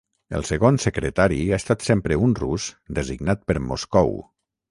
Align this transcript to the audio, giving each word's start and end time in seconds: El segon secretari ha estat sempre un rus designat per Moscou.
El 0.37 0.43
segon 0.49 0.77
secretari 0.85 1.37
ha 1.51 1.59
estat 1.63 1.85
sempre 1.89 2.17
un 2.29 2.33
rus 2.41 2.65
designat 3.01 3.47
per 3.51 3.59
Moscou. 3.69 4.13